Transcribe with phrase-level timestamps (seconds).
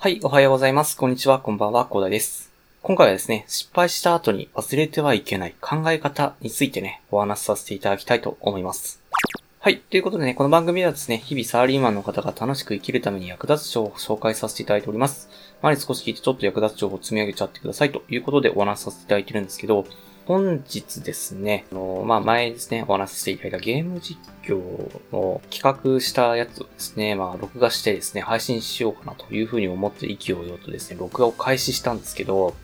[0.00, 0.96] はい、おはようございます。
[0.96, 2.52] こんにちは、こんばんは、コーダです。
[2.82, 9.00] 今回はですね、失敗した後に忘れてはいけない考え方についてね、お話しさせていただきたいと思います。
[9.58, 9.78] はい。
[9.80, 15.28] ということでね、この番組ではですね、日々サラリーマンの方が楽しく生きるために役立つ情報を紹介させていただいております。
[15.62, 19.84] 前に少し聞いてちょっと役立つ情報を積み上げちゃってくださいということでお話しさせていただいてるんですけど、
[20.28, 24.58] 本日ですね、あの、まあ、前ですね、お話ししていただいたゲーム実況
[25.10, 25.62] の企
[25.96, 32.54] 画したやつをですね、まあ、録画してですね、配信しようかなというふうに思って意気揚々とですね、録画を開始したんですけど、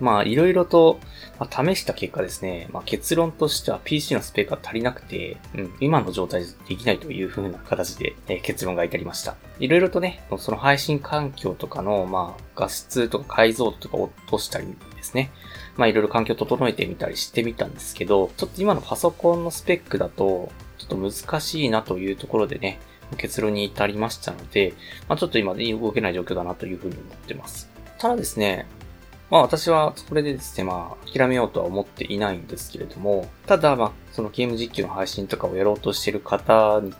[0.00, 0.98] まあ、いろいろと、
[1.38, 9.36] まあ、試した結果ですね、まあ、結論としては PC のスペックが足りなくて、うん、今の状態でできないという風な形で、えー、結論が至りました。
[9.58, 14.66] いろいろとね、その配信環境とかの、まあ、画質とか解像度とか落としたり
[14.96, 15.30] ですね、
[15.76, 22.80] まあいろいろ環境を整えてみたりしてみたんですけど、ちょっと今のパソコンのスペックだと、ちょっと難しいなというところでね、
[23.16, 24.74] 結論に至りましたので、
[25.08, 27.70] まあちょっと今で動けない状況だなというふうに思ってます。
[27.98, 28.66] ただですね、
[29.32, 36.96] まあ私はこれでですね、まあ諦めようとは思っていないんですけれども、ただまあそのゲーム実況の配信とかをやろうとしてる方にで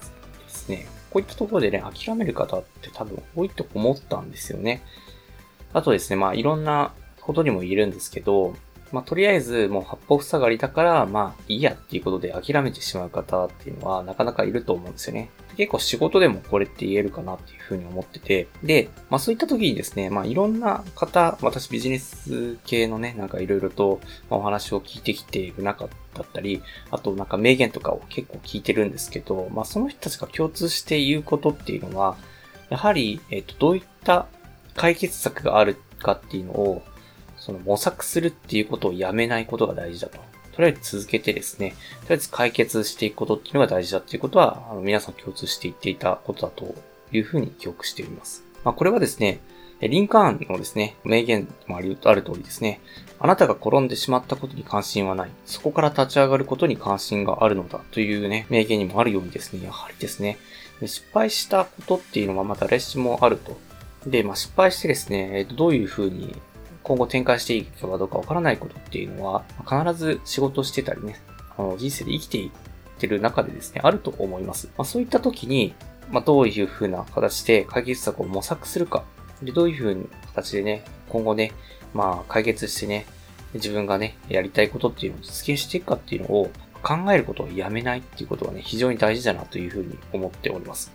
[0.48, 4.82] すね、こういったところでね、諦める方って多分多いと思ったんですよね。
[5.74, 8.54] あとですね、まあいろんなことにも言えるんですけど、
[8.92, 15.30] まあ、とりあえずもう八方塞がりだから、まあ、いいやっていうことで諦めてしまう方っていうのはなかなかいると思うんですよね。
[15.56, 32.16] 結構仕事でもこれって言えるかなっていうふうに思ってて、で、まあそういった時にですね、まあいろんな方、私ビジネス系のね、なんかいろいろとお話を聞いてきている中だったり、あとなんか名言とかを結構聞いてるんですけど、まあその人たちが共通して言うことっていうのは、
[32.70, 34.26] やはり、えっ、と、どういった
[34.74, 36.82] 解決策があるかっていうのを、
[37.44, 40.18] その模索するっていうことをやめないことが大事だと。
[40.52, 41.78] とりあえず続けてですね、とり
[42.10, 46.72] あえず解決していくことっていうのが大事だっていうことは、あの皆さん共通して言っていたことだと
[47.10, 48.44] いうふうに記憶しております。
[48.62, 49.40] まあ、これはですね、
[49.80, 52.80] リンカーンのですね、名言もある通りですね、
[53.18, 55.30] あなたが転んでしまったことに関心はない。
[55.44, 60.38] そこから立ち上がることに関心があるのだというね、名言にもあるようにですね、やはりですね、
[60.86, 63.58] 失敗したことっていうのはまた誰しもあると。
[64.06, 66.36] で、まあ、失敗してですね、どういうふうに
[66.82, 71.20] 今後展開していくかどうかわからないことっていうのは、必ず仕事してたりね、
[71.56, 72.50] あの人生で生きていっ
[72.98, 74.68] てる中でですね、あると思います。
[74.76, 75.74] まあ、そういった時に、
[76.10, 79.04] まあ、どういう風な形で解決策を模索するか、
[79.42, 81.52] で、どういう風な形でね、今後ね、
[81.94, 83.06] まあ、解決してね、
[83.54, 86.50] 自分がね、やりたいことっていうのを実現していくかっていうのを
[86.82, 90.92] 考えることをやめないっていうことはね、非常に大事だなというふうに思っております。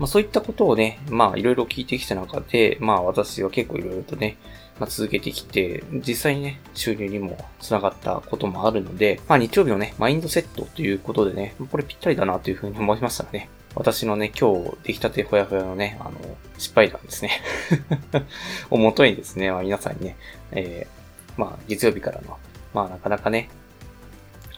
[0.00, 4.38] まあそういったことをね、まあいろいろ聞いてきた中で、まあ私は結構いろいろとね、
[4.80, 13.50] まあ、続けてきて、実際にね、収入にも繋がったこともあるので、まあ日曜日のね、マインドセットということでね、これぴったりだなというふうに思いましたね。
[13.74, 16.12] 私のね、今日出来たてほやほやのね、あの、
[16.56, 17.42] 失敗談ですね
[18.70, 20.16] をもとにですね、まあ皆さんにね、
[20.52, 22.38] えー、まあ月曜日からの、
[22.72, 23.50] まあなかなかね、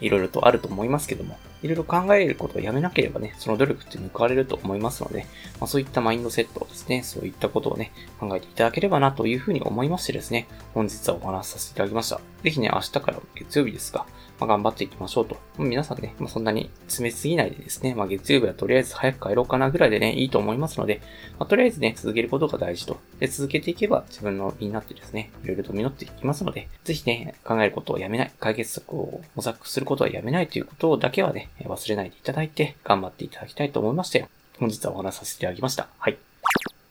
[0.00, 5.26] いろいろとあると思いますけども、いろいろ考えることをやめなければね、その努力って報われると思いますので、
[5.60, 12.20] まあ、そういったマインドセットをですね、そういったことをね、考えていただければなというふうに思いましてですね、本日はお話しさせていただきました。
[12.42, 14.06] ぜひね、明日から月曜日ですが、
[14.42, 15.36] まあ、頑張っていきましょうと。
[15.56, 21.00] 皆さんね、まあ、そんなに詰めすぎないでですね、まあ、月曜日はとりあえず早く帰ろうかなぐらいでね、いいと思いますので、
[21.38, 22.98] まあ、とりあえずね、続けることが大事と。
[23.20, 35.88] で、続けていけば自分の身になってですね、いろいろと実っていきますので、ぜひね、考えることをやめない、解決策を模索することはやめないということだけはね、忘れないでいただいて、頑張っていただきたいと思いまして、本日はお話しさせていただきました。
[35.98, 36.18] はい。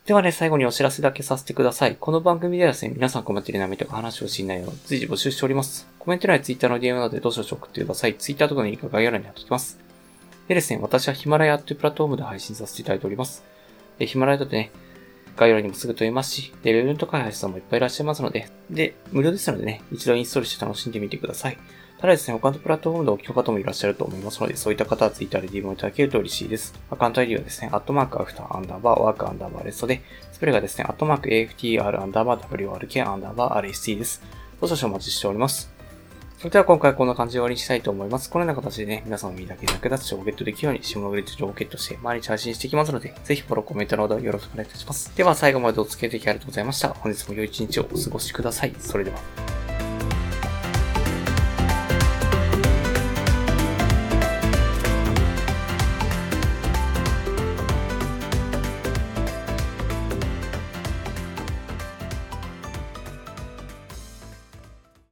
[0.05, 1.95] ではね、最後にお知らせだけさせてください。
[1.95, 5.87] この番組ではですね、皆さんコメントで波とか話をしないの随時募集しております。
[5.99, 8.15] コメント欄や Twitter の DM などでどうしよう送ってください。
[8.15, 9.79] Twitter とかのリンク概要欄に貼っておきます。
[10.47, 13.43] でですね、私はヒマラヤというプラットフォームで配信させていただいております。
[13.99, 14.71] で、ヒマラヤだとね、
[15.37, 21.57] 概要欄にもすぐ飛べますし、で、ウェブ都開発者さんもいっぱいいらっしゃいますので、で、無料ですのでね、一度インストールして楽しんでみてください。
[22.01, 26.73] ただですね、他のプラットフォームでお聞きの方もいらっしゃると思いますので、そういった方は Twitter で DM をいただけると嬉しいです。
[26.89, 30.01] アカウント ID はですね、アットマークアフターアンダーバーワークアンダーバーレストで、
[30.31, 34.23] スペルがですね、アットマーク AFTR アンダーバー WRK アンダーバー RST です。
[34.59, 35.71] どうぞお待ちしております。
[36.39, 38.31] それでは今回はこんな感じで終わりにしたいと思います。
[38.31, 45.15] このような形でね、皆さんの身だけ役立つ情報をゲットできるように、下のグリッド情報をゲットして毎日配信していきますので、ぜひフォロー、コメントなどよろしくお願いいたします。
[45.15, 46.89] では最後までお付き合いできありがとうございました。
[46.89, 48.73] 本日も良い一日をお過ごしください。
[48.79, 49.50] それでは。